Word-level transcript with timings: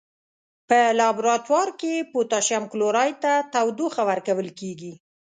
په 0.69 0.79
لابراتوار 0.99 1.67
کې 1.79 1.93
پوتاشیم 2.11 2.63
کلوریت 2.71 3.17
ته 3.23 3.33
تودوخه 3.53 4.01
ورکول 4.09 4.47
کیږي. 4.59 4.93